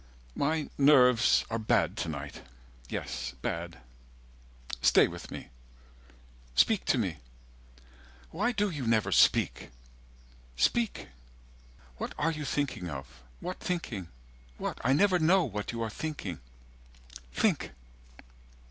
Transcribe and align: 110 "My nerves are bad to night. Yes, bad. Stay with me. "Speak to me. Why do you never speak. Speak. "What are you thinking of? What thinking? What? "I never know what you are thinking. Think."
110 0.33 0.35
"My 0.35 0.83
nerves 0.83 1.45
are 1.51 1.59
bad 1.59 1.95
to 1.97 2.09
night. 2.09 2.41
Yes, 2.89 3.35
bad. 3.43 3.77
Stay 4.81 5.07
with 5.07 5.29
me. 5.29 5.49
"Speak 6.55 6.85
to 6.85 6.97
me. 6.97 7.17
Why 8.31 8.51
do 8.51 8.71
you 8.71 8.87
never 8.87 9.11
speak. 9.11 9.69
Speak. 10.55 11.09
"What 11.97 12.15
are 12.17 12.31
you 12.31 12.45
thinking 12.45 12.89
of? 12.89 13.21
What 13.41 13.59
thinking? 13.59 14.07
What? 14.57 14.79
"I 14.83 14.93
never 14.93 15.19
know 15.19 15.43
what 15.43 15.71
you 15.71 15.83
are 15.83 15.89
thinking. 15.91 16.39
Think." 17.31 17.69